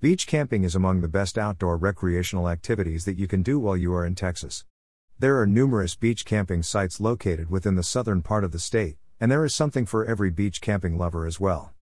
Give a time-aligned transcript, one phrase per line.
[0.00, 3.92] Beach camping is among the best outdoor recreational activities that you can do while you
[3.92, 4.64] are in Texas.
[5.18, 9.28] There are numerous beach camping sites located within the southern part of the state, and
[9.28, 11.72] there is something for every beach camping lover as well.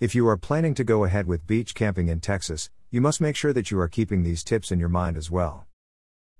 [0.00, 3.36] If you are planning to go ahead with beach camping in Texas, you must make
[3.36, 5.68] sure that you are keeping these tips in your mind as well.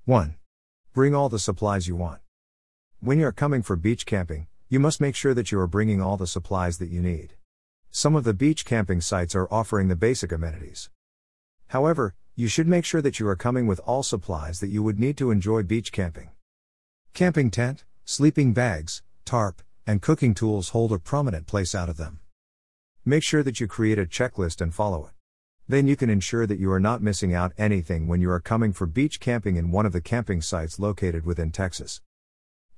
[0.07, 0.35] 1.
[0.93, 2.23] Bring all the supplies you want.
[2.99, 6.03] When you are coming for beach camping, you must make sure that you are bringing
[6.03, 7.35] all the supplies that you need.
[7.93, 10.91] Some of the beach camping sites are offering the basic amenities.
[11.71, 14.99] However, you should make sure that you are coming with all supplies that you would
[14.99, 16.31] need to enjoy beach camping.
[17.15, 22.19] Camping tent, sleeping bags, tarp, and cooking tools hold a prominent place out of them.
[23.05, 25.13] Make sure that you create a checklist and follow it.
[25.69, 28.73] Then you can ensure that you are not missing out anything when you are coming
[28.73, 32.01] for beach camping in one of the camping sites located within Texas.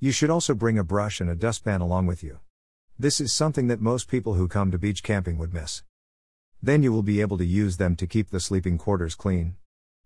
[0.00, 2.40] You should also bring a brush and a dustpan along with you.
[2.98, 5.82] This is something that most people who come to beach camping would miss.
[6.62, 9.56] Then you will be able to use them to keep the sleeping quarters clean.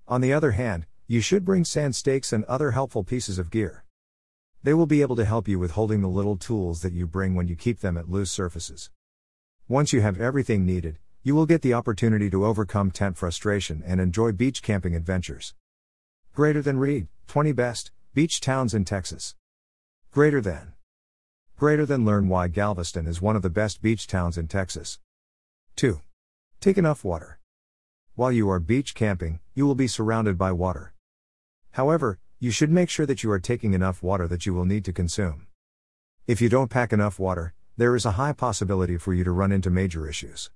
[0.09, 3.85] On the other hand, you should bring sand stakes and other helpful pieces of gear.
[4.63, 7.35] They will be able to help you with holding the little tools that you bring
[7.35, 8.91] when you keep them at loose surfaces.
[9.69, 14.01] Once you have everything needed, you will get the opportunity to overcome tent frustration and
[14.01, 15.55] enjoy beach camping adventures.
[16.33, 19.35] Greater than Read, 20 Best Beach Towns in Texas.
[20.11, 20.73] Greater than.
[21.59, 24.99] Greater than learn why Galveston is one of the best beach towns in Texas.
[25.77, 26.01] 2.
[26.61, 27.39] Take enough water.
[28.15, 30.95] While you are beach camping, you will be surrounded by water.
[31.73, 34.85] However, you should make sure that you are taking enough water that you will need
[34.87, 35.47] to consume.
[36.27, 39.53] If you don't pack enough water, there is a high possibility for you to run
[39.53, 40.51] into major issues.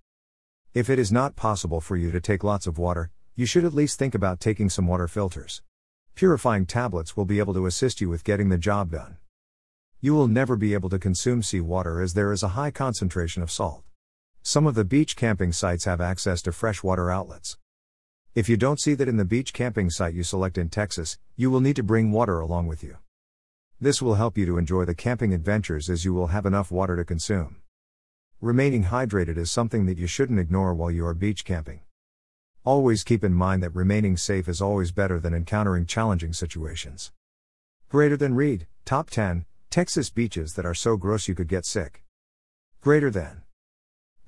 [0.72, 3.74] If it is not possible for you to take lots of water, you should at
[3.74, 5.62] least think about taking some water filters.
[6.14, 9.18] Purifying tablets will be able to assist you with getting the job done.
[10.00, 13.50] You will never be able to consume seawater as there is a high concentration of
[13.50, 13.82] salt.
[14.42, 17.58] Some of the beach camping sites have access to freshwater outlets.
[18.34, 21.50] If you don't see that in the beach camping site you select in Texas, you
[21.50, 22.96] will need to bring water along with you.
[23.80, 26.96] This will help you to enjoy the camping adventures as you will have enough water
[26.96, 27.56] to consume.
[28.40, 31.80] Remaining hydrated is something that you shouldn't ignore while you are beach camping.
[32.64, 37.12] Always keep in mind that remaining safe is always better than encountering challenging situations.
[37.90, 42.02] Greater than Read, Top 10, Texas beaches that are so gross you could get sick.
[42.80, 43.42] Greater than.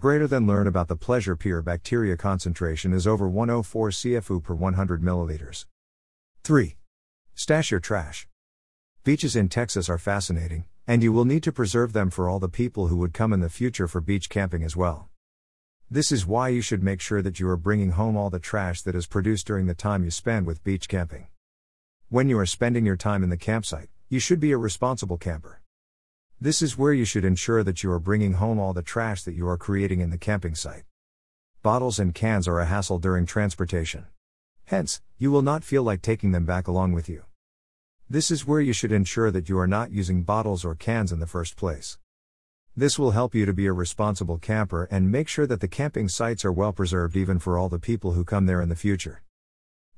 [0.03, 5.01] Greater than learn about the pleasure pier bacteria concentration is over 104 CFU per 100
[5.01, 5.67] milliliters.
[6.43, 6.75] 3.
[7.37, 8.27] Stash your trash.
[9.05, 12.49] Beaches in Texas are fascinating, and you will need to preserve them for all the
[12.49, 15.09] people who would come in the future for beach camping as well.
[15.89, 18.83] This is why you should make sure that you are bringing home all the trash
[18.83, 21.29] that is produced during the time you spend with beach camping.
[22.09, 25.62] When you are spending your time in the campsite, you should be a responsible camper.
[26.43, 29.37] This is where you should ensure that you are bringing home all the trash that
[29.37, 30.83] you are creating in the camping site.
[31.63, 34.07] Bottles and cans are a hassle during transportation.
[34.65, 37.23] Hence, you will not feel like taking them back along with you.
[38.11, 41.21] This is where you should ensure that you are not using bottles or cans in
[41.21, 41.97] the first place.
[42.77, 46.09] This will help you to be a responsible camper and make sure that the camping
[46.09, 49.23] sites are well preserved even for all the people who come there in the future.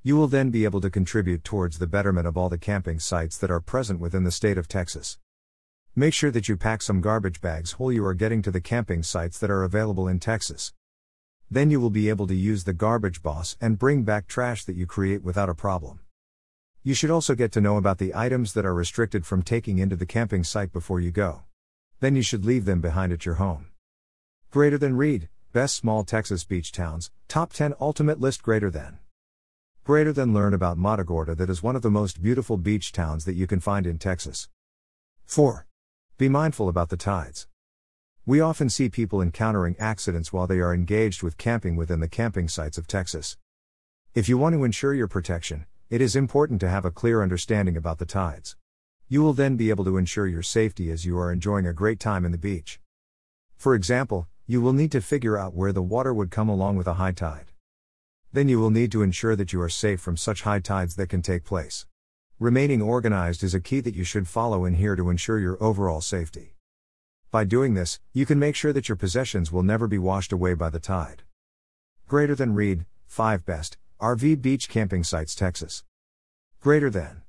[0.03, 3.39] You will then be able to contribute towards the betterment of all the camping sites
[3.39, 5.17] that are present within the state of Texas.
[5.97, 9.05] Make sure that you pack some garbage bags while you are getting to the camping
[9.05, 10.73] sites that are available in Texas.
[11.49, 14.75] Then you will be able to use the garbage boss and bring back trash that
[14.75, 16.01] you create without a problem.
[16.83, 19.95] You should also get to know about the items that are restricted from taking into
[19.95, 21.45] the camping site before you go.
[22.01, 23.67] Then you should leave them behind at your home.
[24.51, 28.99] Greater than Read, Best Small Texas Beach Towns, Top 10 Ultimate List Greater than.
[29.85, 33.35] Greater than learn about Matagorda that is one of the most beautiful beach towns that
[33.35, 34.49] you can find in Texas.
[35.25, 35.67] 4.
[36.17, 37.49] Be mindful about the tides.
[38.25, 42.49] We often see people encountering accidents while they are engaged with camping within the camping
[42.49, 43.37] sites of Texas.
[44.15, 47.77] If you want to ensure your protection, it is important to have a clear understanding
[47.77, 48.57] about the tides.
[49.09, 52.01] You will then be able to ensure your safety as you are enjoying a great
[52.01, 52.81] time in the beach.
[53.57, 56.87] For example, you will need to figure out where the water would come along with
[56.87, 57.53] a high tide
[58.35, 61.09] then you will need to ensure that you are safe from such high tides that
[61.09, 61.87] can take place.
[62.45, 66.03] Remaining organized is a key that you should follow in here to ensure your overall
[66.03, 66.57] safety.
[67.31, 70.53] By doing this, you can make sure that your possessions will never be washed away
[70.53, 71.23] by the tide.
[72.07, 75.85] Greater than Read, 5 Best, RV Beach Camping Sites, Texas.
[76.61, 77.23] Greater than.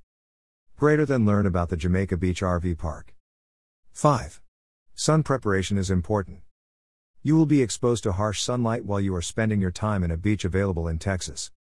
[0.76, 3.16] Greater than learn about the Jamaica Beach RV Park.
[3.94, 4.42] 5.
[4.96, 6.42] Sun preparation is important.
[7.24, 10.18] You will be exposed to harsh sunlight while you are spending your time in a
[10.18, 11.52] beach available in Texas.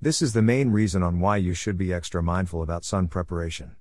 [0.00, 3.74] This is the main reason on why you should be extra mindful about sun preparation.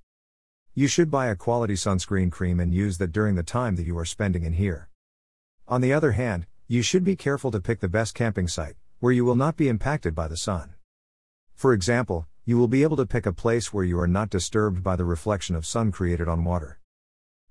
[0.74, 3.96] You should buy a quality sunscreen cream and use that during the time that you
[4.00, 4.90] are spending in here.
[5.68, 9.14] On the other hand, you should be careful to pick the best camping site, where
[9.14, 10.74] you will not be impacted by the sun.
[11.54, 14.82] For example, you will be able to pick a place where you are not disturbed
[14.82, 16.80] by the reflection of sun created on water.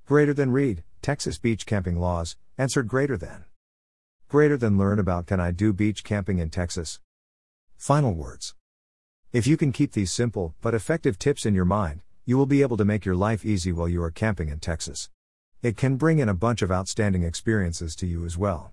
[0.07, 3.45] Greater than read, Texas beach camping laws, answered greater than.
[4.27, 6.99] Greater than learn about can I do beach camping in Texas?
[7.77, 8.55] Final words.
[9.33, 12.63] If you can keep these simple but effective tips in your mind, you will be
[12.63, 15.11] able to make your life easy while you are camping in Texas.
[15.63, 18.73] It can bring in a bunch of outstanding experiences to you as well.